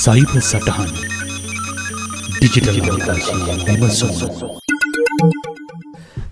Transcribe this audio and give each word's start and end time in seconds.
සයිප 0.00 0.30
සටහන් 0.40 0.92
ඩිජිටල් 2.34 2.78
විමසුම් 3.66 4.12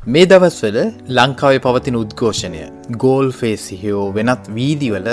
මේ 0.07 0.29
දවස්වල 0.31 0.79
ලංකාවේ 1.17 1.61
පවතින 1.67 1.99
උද්ඝෝෂණය 2.01 2.63
ගෝල් 3.05 3.29
ෆේසිහියෝ 3.41 4.07
වෙනත් 4.17 4.49
වීදිවල 4.57 5.11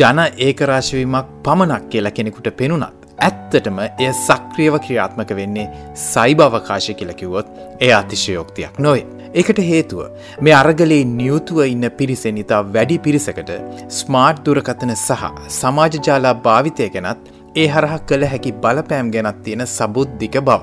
ජන 0.00 0.22
ඒකරාශවීමක් 0.46 1.34
පමණක් 1.46 1.90
කියලා 1.92 2.16
කෙනෙකුට 2.18 2.50
පෙනුනත්. 2.60 2.96
ඇත්තටම 3.20 3.80
එය 3.84 4.10
සක්‍රියව 4.18 4.76
ක්‍රියාත්මක 4.84 5.32
වෙන්නේ 5.40 5.70
සයිභවකාශය 6.04 6.94
කියලකිවොත් 7.00 7.50
එය 7.80 7.90
අතිශයෝක්තියක් 7.94 8.78
නොයි. 8.86 9.02
එකට 9.34 9.60
හේතුව 9.62 10.00
මේ 10.40 10.54
අරගලේ 10.60 11.02
නියුතුව 11.10 11.60
ඉන්න 11.66 11.90
පිරිසෙන් 11.98 12.40
ඉතා 12.44 12.62
වැඩි 12.76 12.96
පිරිසකට 13.04 13.52
ස්මාර්ට් 13.98 14.40
දුරකතන 14.46 14.94
සහ 14.96 15.28
සමාජජාලා 15.58 16.34
භාවිතය 16.46 16.88
ගැනත් 16.96 17.28
ඒ 17.56 17.66
හරහ 17.66 17.94
කළ 18.08 18.24
හැකි 18.32 18.52
බලපෑම් 18.62 19.08
ගැනත් 19.14 19.38
තියෙන 19.44 19.64
සබුද්ධික 19.66 20.36
බව. 20.40 20.62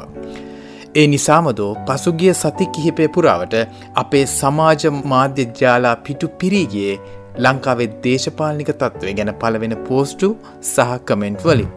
ඒ 0.96 1.08
නිසාමදෝ 1.08 1.72
පසුගිය 1.88 2.34
සති 2.34 2.66
කිහිපය 2.76 3.08
පුරාවට 3.16 3.56
අපේ 3.96 4.26
සමාජ 4.32 4.84
මාධ්‍යජාලා 5.14 5.96
පිටු 6.06 6.30
පිරීගියේ 6.40 7.00
ලංකාවේ 7.38 7.90
දේශපාලනික 8.04 8.72
තත්ත්වය 8.74 9.16
ගැන 9.18 9.34
පලවෙන 9.42 9.76
පෝස්ටු 9.88 10.30
සහ 10.64 10.94
කමෙන්ට් 11.06 11.44
වලින්. 11.46 11.74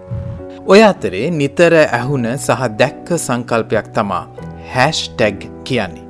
ඔය 0.67 0.81
අතරේ 0.83 1.25
නිතර 1.31 1.75
ඇහුන 1.81 2.29
සහ 2.37 2.63
දැක්ක 2.83 3.11
සංකල්පයක් 3.19 3.91
තමා 3.97 4.25
හැෂ් 4.75 5.03
ටැග් 5.09 5.51
කියන්නේ. 5.65 6.10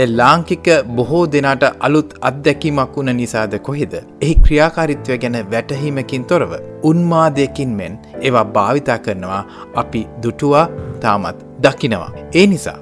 ඒ 0.00 0.06
ලාංකික 0.18 0.66
බොහෝ 0.96 1.20
දෙනාට 1.32 1.62
අලුත් 1.86 2.10
අත්දැකීමක් 2.28 2.96
වුණ 2.96 3.10
නිසාද 3.18 3.54
කොහෙද. 3.68 3.94
එහි 4.24 4.34
ක්‍රියාකාරිත්වය 4.46 5.16
ගැන 5.22 5.38
වැටහීමකින් 5.52 6.26
තොරව. 6.32 6.52
උන්මාදයකින් 6.90 7.72
මෙන් 7.78 7.94
ඒවා 8.20 8.44
භාවිතා 8.56 8.98
කරනවා 9.06 9.40
අපි 9.82 10.02
දුටුවා 10.22 10.66
තාමත් 11.04 11.40
දකිනවා. 11.62 12.10
ඒ 12.34 12.46
නිසා 12.52 12.76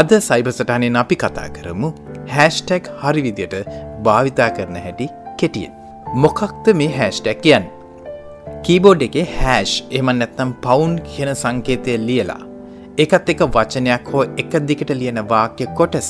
අද 0.00 0.12
සයිබසටහනෙන් 0.28 1.00
අපි 1.02 1.20
කතා 1.24 1.48
කරමු 1.56 1.92
හැෂ්ටැක් 2.34 2.92
හරිවිදියට 3.02 3.56
භාවිතා 4.02 4.50
කරන 4.50 4.78
හැටි 4.86 5.08
කෙටියෙන්. 5.36 5.72
මොකක්ද 6.24 6.72
මේ 6.80 6.90
හැෂ්ටැක් 6.98 7.40
කියන්න. 7.46 7.70
කීබෝඩ් 8.64 9.08
එකේ 9.08 9.26
හැෂ් 9.40 9.78
එම 10.00 10.12
නැත්නම් 10.14 10.52
පවුන්් 10.66 11.00
කියන 11.10 11.34
සංකේතය 11.34 11.98
ලියලා. 12.08 12.42
එකත් 13.02 13.28
එක 13.32 13.42
වචනයක් 13.54 14.08
හෝ 14.12 14.22
එක 14.42 14.54
දිකට 14.68 14.90
ලියන 15.00 15.20
වාක්‍ය 15.32 15.66
කොටස 15.78 16.08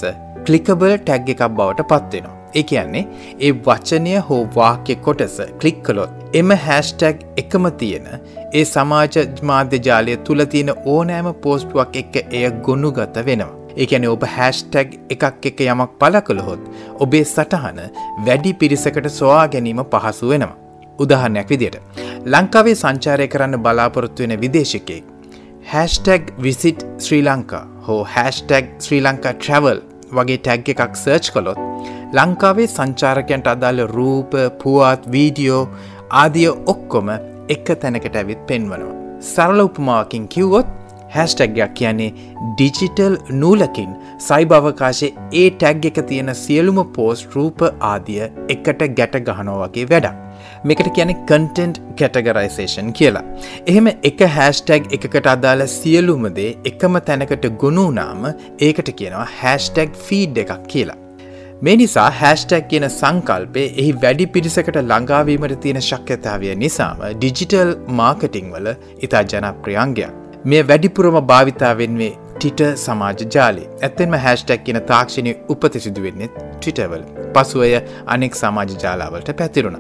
කලිකබල් 0.48 0.92
ටැග් 0.98 1.32
එකක් 1.34 1.42
බවට 1.56 1.88
පත්වෙනවා. 1.92 2.34
ඒ 2.54 2.62
කියන්නේ 2.62 3.04
ඒ 3.41 3.52
වචනය 3.66 4.12
හෝ 4.28 4.41
වාක්‍ය 4.56 4.94
කොටස 5.06 5.36
කලික් 5.60 5.80
කළොත් 5.86 6.36
එම 6.41 6.54
හැස්ටැග් 6.66 7.24
එකම 7.42 7.68
තියෙන 7.80 8.06
ඒ 8.52 8.64
සමාජ 8.64 9.19
මාධ්‍ය 9.50 9.80
ජාලය 9.88 10.16
තුළ 10.28 10.44
තියෙන 10.54 10.72
ඕනෑම 10.92 11.28
පෝස්ටුවක් 11.44 11.98
එක්ක 12.02 12.16
එය 12.30 12.44
ගොුණු 12.69 12.92
ගත 12.98 13.26
වෙනවා. 13.26 13.50
ඒකැන 13.76 14.06
ඔබ 14.12 14.24
හැස්ටැග් 14.36 14.96
එකක් 15.16 15.50
එක 15.50 15.60
යමක් 15.66 15.98
පල 16.00 16.16
කළහොත් 16.28 16.64
ඔබේ 17.06 17.24
සටහන 17.24 17.82
වැඩි 18.26 18.54
පිරිසකට 18.62 19.10
සොයා 19.19 19.44
ගැනීම 19.54 19.84
පහසු 19.92 20.32
වෙනවා. 20.32 20.56
උදාහරණයක් 20.98 21.54
විදියට. 21.54 21.78
ලංකාවේ 22.32 22.76
සංචාරය 22.82 23.28
කරන්න 23.34 23.62
බලාපොරොත්තු 23.66 24.22
වෙන 24.24 24.41
විදේශකයෙක්. 24.41 25.04
හැස්ටැග් 25.72 26.32
විසිට් 26.42 26.88
ශ්‍රී 27.04 27.22
ලංකා 27.22 27.62
හෝ 27.86 28.00
හැස්ටැග් 28.14 28.74
ශ්‍රී 28.84 29.04
ලංකා 29.06 29.34
ට්‍රවල් 29.34 29.80
වගේ 30.17 30.39
ටැග් 30.42 30.69
එකක් 30.75 30.97
සර්ච් 30.97 31.33
කොළොත් 31.34 31.61
ලංකාවේ 32.17 32.69
සංචාරකයන්ට 32.75 33.48
අදාළ 33.55 33.81
රූප 33.97 34.33
පුවත් 34.62 35.03
වීඩියෝ 35.15 35.62
ආදිය 36.23 36.48
ඔක්කොම 36.73 37.09
එක 37.55 37.67
තැනකට 37.83 38.17
ඇවිත් 38.20 38.42
පෙන්වනවා. 38.48 38.95
සරල 39.33 39.61
උපමාවකින් 39.65 40.28
කිව්වොත් 40.34 40.69
හැස්ටැග්යක් 41.17 41.75
කියන්නේ 41.81 42.11
ඩිජිටල් 42.53 43.17
නූලකින් 43.42 43.91
සයිභවකාශය 44.28 45.09
ඒ 45.43 45.49
ටැග් 45.50 45.88
එක 45.91 46.00
තියෙන 46.10 46.34
සියලුම 46.44 46.81
පෝස්ට 46.97 47.37
රූප 47.37 47.65
ආදිය 47.91 48.22
එකට 48.56 48.87
ගැට 49.00 49.19
ගහනෝ 49.28 49.59
වගේ 49.62 49.88
වැඩක්. 49.93 50.22
මේකට 50.65 50.93
කියන 50.99 51.12
කන්ටෙන්ට් 51.31 51.82
කැටගරයිසේෂන් 51.99 52.93
කියලා. 53.00 53.27
එහෙම 53.66 53.91
එක 54.10 54.22
හැස්ටැග් 54.37 54.88
එකකට 54.99 55.28
අදාළ 55.34 55.66
සියලුමදේ 55.78 56.49
එකම 56.72 57.03
තැනකට 57.11 57.50
ගොුණුනාම 57.65 58.25
ඒකට 58.69 58.94
කියනවා 59.03 59.28
හැස්ටැග් 59.43 60.00
ෆීඩ් 60.09 60.43
එකක් 60.44 60.56
කියලා. 60.75 60.99
මේ 61.62 61.77
නිසා 61.77 62.11
හැස්ටැක් 62.21 62.69
කියන 62.71 62.84
සංකල්පේ 62.91 63.66
එහි 63.82 63.93
වැඩි 64.03 64.27
පිරිසකට 64.34 64.77
ළඟාවීමට 64.81 65.56
තියෙන 65.65 65.82
ශක්්‍යතාවය 65.88 66.55
නිසාම 66.62 67.05
ඩිජිටල් 67.16 67.75
මාර්කටිං 68.00 68.55
වල 68.55 68.72
ඉතා 69.06 69.22
ජනප්‍රියන්ගයක්. 69.32 70.28
මේ 70.44 70.62
වැඩිපුරම 70.62 71.16
භාවිතාවෙන්වේ 71.26 72.10
ටිට 72.34 72.60
සමාජ 72.82 73.22
ජාලි 73.34 73.62
ඇත්තෙන්ම 73.87 74.12
හැස්ටැක් 74.25 74.60
කියන 74.66 74.81
තාක්ෂණය 74.91 75.32
උපති 75.54 75.81
සිදුවෙන්නෙත් 75.84 76.37
ටිටවල් 76.37 77.03
පසුවය 77.34 77.71
අනෙක් 78.06 78.34
සමාජ 78.34 78.75
ජාලාවලට 78.84 79.32
පැතිරුණ. 79.41 79.78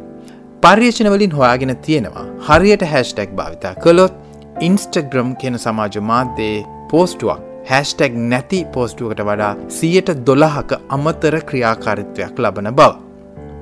පර්යේෂණවලින් 0.62 1.36
හොයාගෙන 1.38 1.74
තියෙනවා 1.86 2.26
හරියට 2.48 2.86
හැස්ටැක් 2.92 3.36
භාවිතා 3.40 3.74
කළොත් 3.84 4.14
ඉන්ස්ටග්‍රම් 4.60 5.30
කියන 5.42 5.58
සමාජ 5.58 6.00
මාධ්‍යයේ 6.10 6.64
පෝස්ටුවක් 6.90 7.44
හැස්ටැක් 7.70 8.16
නැති 8.32 8.64
පෝස්ටුවකට 8.74 9.26
වඩා 9.28 9.52
සියයට 9.80 10.16
දොළහක 10.26 10.80
අමතර 10.88 11.38
ක්‍රියාකාරිත්වයක් 11.50 12.42
ලබන 12.44 12.74
බව. 12.80 13.07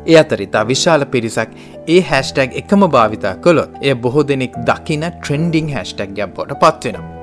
ඒ 0.07 0.17
අතරිතා 0.17 0.65
විශාල 0.69 1.05
පිරිසක් 1.07 1.51
ඒ 1.89 2.01
හැස්ටැක් 2.11 2.57
එකම 2.61 2.87
භාවිතා 2.89 3.35
කළොත් 3.45 3.79
එය 3.83 3.95
බොහෝ 3.97 4.25
දෙනෙක් 4.29 4.59
දකින 4.69 5.07
ට්‍රෙන්ඩිං 5.11 5.73
හැස්ටැක් 5.75 6.15
ගැබ්බොට 6.19 6.55
පත්වෙනවා. 6.57 7.15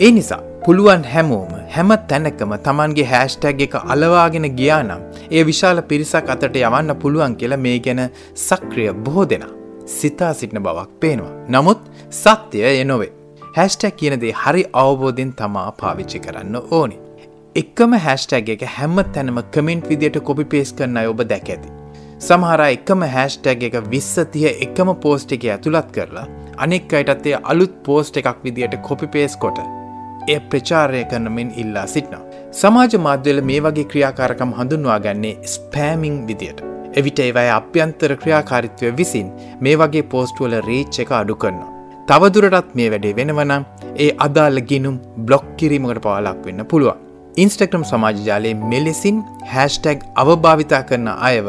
ඒ 0.00 0.10
නිසා 0.10 0.42
පුළුවන් 0.64 1.04
හැමෝම 1.06 1.52
හැම 1.70 1.90
තැනකම 2.08 2.54
තමන්ගේ 2.62 3.04
හැස්ටැග් 3.06 3.60
එක 3.66 3.74
අලවාගෙන 3.86 4.48
ගියානම් 4.56 5.02
ඒ 5.30 5.44
විශාල 5.46 5.82
පිරිසක් 5.90 6.32
අතට 6.34 6.56
යවන්න 6.60 6.96
පුළුවන් 7.02 7.36
කියලා 7.36 7.60
මේ 7.66 7.76
ගැන 7.80 8.02
සක්‍රිය 8.46 8.88
බොහෝ 9.04 9.28
දෙනා 9.28 9.52
සිතා 9.86 10.32
සිටින 10.34 10.62
බවක් 10.62 10.90
පේනවා. 11.00 11.32
නමුත් 11.48 11.80
සත්‍යය 12.12 12.66
එනොවේ. 12.80 13.12
හැස්ටැක් 13.56 13.96
කියනදේ 13.96 14.32
හරි 14.34 14.64
අවබෝධෙන් 14.72 15.32
තමා 15.32 15.70
පාවිච්චි 15.72 16.20
කරන්න 16.20 16.56
ඕනි. 16.70 16.98
එක්කම 17.56 17.92
හැස්ටැග් 17.98 18.48
එක 18.48 18.62
හැම 18.76 18.96
තැනම 19.14 19.40
කමෙන්ට් 19.52 19.88
විදියට 19.88 20.20
කොපි 20.20 20.44
පේස් 20.46 20.72
කරන්න 20.72 21.06
ඔබ 21.06 21.22
දැක 21.24 21.48
ඇති. 21.48 21.83
සමහර 22.26 22.60
එකම 22.64 23.02
හැස්ටැග් 23.14 23.64
එක 23.68 23.74
විස්සතිය 23.92 24.46
එකම 24.66 24.90
පෝස්ට් 25.02 25.32
එක 25.36 25.42
ඇතුළත් 25.54 25.88
කරලා 25.96 26.22
අනෙක් 26.64 26.94
අයටත්තේ 26.98 27.40
අලුත් 27.52 27.74
පෝස්ට් 27.86 28.18
එකක් 28.20 28.38
විදියට 28.46 28.76
කොපි 28.86 29.08
පේස් 29.16 29.34
කොට 29.42 29.58
එය 30.28 30.38
ප්‍රචාරය 30.50 31.02
කරනමින් 31.10 31.50
ඉල්ලා 31.62 31.84
සිටනවා. 31.94 32.22
සමාජ 32.60 32.96
මාධ්‍යල 33.06 33.40
මේ 33.50 33.60
වගේ 33.66 33.86
ක්‍රියාකාරකම් 33.92 34.54
හඳුන්වා 34.58 34.98
ගන්නේ 35.06 35.34
ස්පෑමිං 35.54 36.16
විදියට. 36.28 36.64
එවිට 37.00 37.20
ඒවයි 37.26 37.50
අභ්‍යන්තර 37.58 38.16
ක්‍රියාකාරිත්වය 38.22 38.96
විසින් 39.00 39.28
මේ 39.66 39.78
වගේ 39.82 40.08
පෝස්ටුවල 40.14 40.58
රේච් 40.68 41.00
එක 41.04 41.12
අඩු 41.20 41.36
කරනවා. 41.44 41.72
තවදුරටත් 42.08 42.76
මේ 42.80 42.90
වැඩේ 42.94 43.16
වෙනවනම් 43.20 43.64
ඒ 44.04 44.10
අදාල 44.28 44.66
ගිනුම් 44.70 44.96
බ්ලොක් 45.26 45.46
කිරීමකට 45.58 46.04
පවාලක් 46.06 46.40
වෙන්න 46.48 46.70
පුළුවන්. 46.72 47.04
ඉන්ස්ටක්‍රම් 47.42 47.84
සමාජජාලයේ 47.88 48.58
මෙලෙසින් 48.72 49.16
හැස්ටැග් 49.52 50.04
අවභාවිතා 50.22 50.82
කරන 50.90 51.08
අයව 51.28 51.48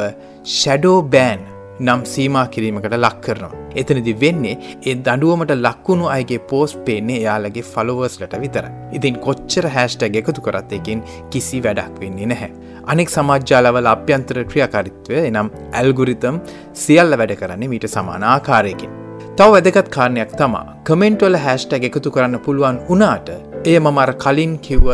ෂැඩෝ 0.54 0.96
බෑන් 1.16 1.44
නම් 1.80 2.02
සීමා 2.14 2.46
කිරීමකට 2.54 2.96
ලක් 2.98 3.20
කරනවා. 3.26 3.60
එතනදි 3.82 4.14
වෙන්නේ 4.24 4.56
ඒ 4.90 4.96
දඩුවමට 5.08 5.54
ලක්වුණු 5.58 6.08
අයගේ 6.16 6.40
පෝස්් 6.52 6.74
පේන්නේ 6.88 7.20
යාලගේ 7.26 7.66
ෆලෝවර්ස්ලට 7.74 8.36
විතර. 8.44 8.66
ඉතින් 8.98 9.22
කොච්චර 9.26 9.68
හැස්ටැග 9.78 10.20
එකතු 10.22 10.46
කරත් 10.48 10.74
එකින් 10.80 11.04
කිසි 11.32 11.64
වැඩක් 11.66 12.02
වෙන්නේ 12.04 12.30
නැහැ. 12.32 12.52
අනෙක් 12.92 13.14
සමාජ්‍යාලවල 13.18 13.94
අභ්‍යන්තර 13.96 14.40
ක්‍රියකාරිත්වය 14.52 15.20
එනම් 15.30 15.52
ඇල්ගුරිතම් 15.80 16.40
සියල්ල 16.86 17.20
වැඩ 17.22 17.36
කරන්නේ 17.42 17.74
මීට 17.74 17.92
සමාන 17.96 18.26
ආකාරයකින්. 18.36 18.96
තව 19.38 19.52
වැදගත් 19.54 19.90
කාරණයක් 19.98 20.34
තමා 20.42 20.66
කමෙන්ට්වල 20.90 21.44
හැස්ටැග 21.46 21.92
එකතු 21.92 22.16
කරන්න 22.16 22.44
පුළුවන් 22.48 22.82
වනාට 22.90 23.30
එය 23.70 23.78
මමර 23.80 24.12
කලින් 24.24 24.52
කිව්ව 24.66 24.88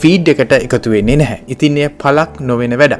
ෆීඩ් 0.00 0.32
එකට 0.32 0.52
එකතු 0.56 0.92
වෙන්නේ 0.94 1.18
නැහැ 1.20 1.38
ඉතින් 1.54 1.76
එය 1.82 1.90
පලක් 2.02 2.40
නොවෙන 2.48 2.74
වැඩ. 2.80 2.94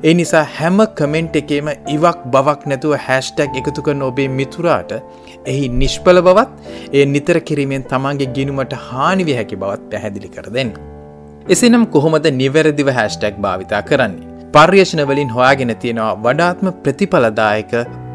ඒ 0.00 0.14
නිසා 0.18 0.42
හැම 0.56 0.78
කමෙන්ට් 0.98 1.38
එකේම 1.40 1.68
ඉවක් 1.94 2.20
බවක් 2.34 2.70
නැතුව 2.72 2.94
හැස්ටැක් 3.06 3.58
එකතු 3.60 3.84
කරන 3.86 4.04
ඔබේ 4.08 4.28
මිතුරාට 4.38 4.92
එහි 5.52 5.64
නිෂ්පල 5.80 6.22
බවත් 6.28 6.50
ඒ 6.94 7.04
නිතර 7.14 7.40
කිරීමෙන් 7.50 7.88
තමන්ගේ 7.92 8.30
ගිනුමට 8.38 8.78
හානිවිය 8.86 9.36
හැකි 9.40 9.60
බවත් 9.64 9.90
පැහැදිලි 9.92 10.32
කර 10.36 10.48
දෙන්න. 10.58 10.72
එසනම් 11.48 11.86
කොහොමද 11.94 12.32
නිවැරදිව 12.40 12.94
හැස්ටැක් 12.98 13.44
භාවිතා 13.44 13.82
කරන්නේ. 13.82 14.26
පර්යේෂණවලින් 14.54 15.36
හොයාගෙන 15.36 15.74
තියෙනවා 15.84 16.16
වඩාත්ම 16.24 16.68
ප්‍රතිඵලදායක 16.84 17.72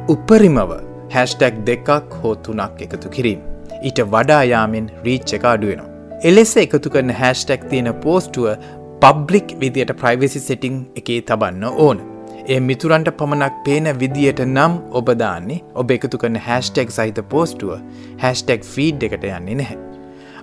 උපරිමව 0.09 0.77
හැස්ටැක් 1.15 1.65
දෙකක් 1.69 1.89
හෝ 2.19 2.35
තුනක් 2.45 2.85
එකතු 2.87 3.17
කිරීම. 3.17 3.41
ඊට 3.81 4.07
වඩායාමෙන් 4.13 4.87
රීච් 5.05 5.33
එක 5.37 5.45
අඩුවෙනවා. 5.51 5.92
එලෙස 6.23 6.51
එකතු 6.59 6.89
කරන 6.91 7.09
හැස්ටැක් 7.19 7.63
තියෙන 7.69 7.89
පෝස්ටුව 8.03 8.45
පබ්ලික් 9.01 9.49
විදියට 9.61 9.89
ප්‍රයිවසි 10.01 10.39
සෙටිං 10.39 10.75
එකේ 10.99 11.21
තබන්න 11.21 11.63
ඕන. 11.85 11.97
ඒ 12.47 12.59
මිතුරන්ට 12.59 13.09
පමණක් 13.17 13.55
පේන 13.65 13.89
විදියට 14.01 14.39
නම් 14.45 14.77
ඔබදාන්නේ 14.99 15.57
ඔබ 15.81 15.89
එකතු 15.95 16.19
කරන 16.21 16.37
හැස්ටෙක් 16.45 16.93
සහිත 16.97 17.19
පෝස්ටුව 17.33 17.73
හැස්ටෙක් 18.21 18.63
ෆීඩ් 18.73 19.03
එකට 19.07 19.25
යන්නේ 19.29 19.57
නැහැ. 19.61 19.77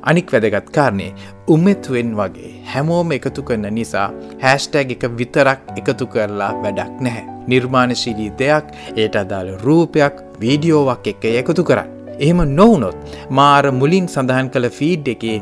අනික් 0.02 0.32
වැදගත් 0.34 0.68
කාරණේ 0.76 1.14
උමෙත්වෙන් 1.54 2.12
වගේ 2.18 2.52
හැමෝම 2.72 3.16
එකතු 3.16 3.42
කරන 3.42 3.64
නිසා 3.78 4.08
හැස්ටැග 4.42 4.92
එක 4.96 5.06
විතරක් 5.20 5.64
එකතු 5.76 6.10
කරලා 6.16 6.50
වැඩක් 6.62 7.00
නැහැ. 7.06 7.24
නිර්මාණශීලී 7.46 8.34
දෙයක් 8.42 8.68
ඒට 8.96 9.16
අදාළ 9.22 9.56
රූපයක් 9.64 10.20
වීඩියෝවක් 10.44 11.10
එක්ක 11.14 11.24
එකතු 11.32 11.64
කරන්න. 11.64 11.99
එහෙම 12.20 12.40
නොවනොත් 12.56 12.96
මාර 13.38 13.64
මුලින් 13.80 14.06
සඳහන් 14.06 14.48
කළ 14.54 14.68
ෆීඩ් 14.78 15.12
එකේ 15.14 15.36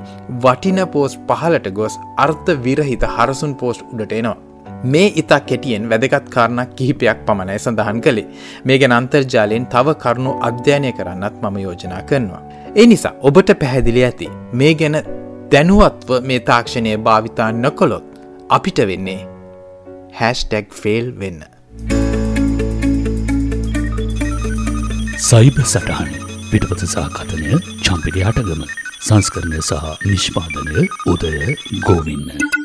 වටින 0.45 0.81
පෝස්් 0.95 1.17
පහලට 1.31 1.69
ගොස් 1.79 1.97
අර්ථ 2.27 2.53
විරහිත 2.67 3.07
හරසුන් 3.17 3.55
පෝස්ට් 3.63 3.85
උඩට 3.95 4.15
එනවා. 4.19 4.37
මේ 4.85 5.07
ඉතා 5.23 5.41
කෙටියෙන් 5.43 5.89
වැදගත් 5.91 6.27
කාරණක් 6.35 6.75
කිහිපයක් 6.79 7.25
පමණයි 7.27 7.59
සඳහන් 7.59 8.03
කළේ 8.07 8.27
මේ 8.65 8.79
ගැන 8.83 8.97
අන්තර්ජාලයෙන් 8.99 9.67
තව 9.75 9.97
කරුණු 10.05 10.35
අධ්‍යයනය 10.49 10.93
කරන්නත් 10.99 11.41
මම 11.43 11.59
යෝජනා 11.65 12.03
කරනවා. 12.11 12.43
ඒ 12.77 12.87
නිසා 12.87 13.15
ඔබට 13.23 13.51
පැහැදිලි 13.63 14.05
ඇති 14.05 14.31
මේ 14.61 14.75
ගැන 14.75 14.99
දැනුවත්ව 15.53 16.15
මේ 16.31 16.41
තාක්ෂණය 16.51 16.95
භාවිතා 17.09 17.51
නොකොළොත් 17.65 18.07
අපිට 18.51 18.81
වෙන්නේ 18.91 19.21
හැස්ටැක් 20.21 20.73
ෆෙල් 20.83 21.13
වෙන්න. 21.21 21.43
සයිබ 25.29 25.57
සටහන 25.65 26.18
පිටපත 26.50 26.83
සාකතනය 26.93 27.50
චම්පිරි 27.87 28.23
අටගම 28.29 28.62
සංස්කරණය 29.06 29.61
සහ 29.61 29.85
නිෂ්පාදනය 30.06 30.89
උදය 31.12 31.35
ගෝවින්න. 31.87 32.57